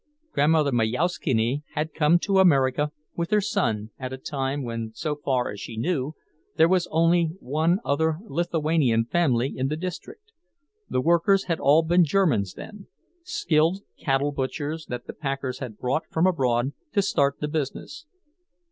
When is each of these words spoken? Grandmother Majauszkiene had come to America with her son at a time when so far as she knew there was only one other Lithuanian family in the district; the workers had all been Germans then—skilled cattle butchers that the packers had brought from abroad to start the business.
Grandmother 0.33 0.71
Majauszkiene 0.71 1.61
had 1.75 1.93
come 1.93 2.17
to 2.17 2.39
America 2.39 2.91
with 3.15 3.29
her 3.29 3.39
son 3.39 3.91
at 3.99 4.11
a 4.11 4.17
time 4.17 4.63
when 4.63 4.91
so 4.95 5.15
far 5.15 5.51
as 5.51 5.59
she 5.59 5.77
knew 5.77 6.15
there 6.57 6.67
was 6.67 6.87
only 6.89 7.33
one 7.39 7.77
other 7.85 8.17
Lithuanian 8.23 9.05
family 9.05 9.53
in 9.55 9.67
the 9.67 9.77
district; 9.77 10.31
the 10.89 11.01
workers 11.01 11.43
had 11.43 11.59
all 11.59 11.83
been 11.83 12.03
Germans 12.03 12.55
then—skilled 12.55 13.81
cattle 13.99 14.31
butchers 14.31 14.87
that 14.87 15.05
the 15.05 15.13
packers 15.13 15.59
had 15.59 15.77
brought 15.77 16.07
from 16.09 16.25
abroad 16.25 16.71
to 16.93 17.03
start 17.03 17.39
the 17.39 17.47
business. 17.47 18.07